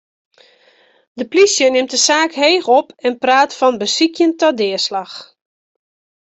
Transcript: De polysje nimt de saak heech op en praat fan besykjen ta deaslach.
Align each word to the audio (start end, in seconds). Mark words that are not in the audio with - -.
De 1.19 1.25
polysje 1.29 1.65
nimt 1.69 1.91
de 1.93 1.97
saak 2.07 2.31
heech 2.43 2.67
op 2.79 2.87
en 3.05 3.19
praat 3.23 3.51
fan 3.59 3.75
besykjen 3.83 4.31
ta 4.39 4.49
deaslach. 4.59 5.15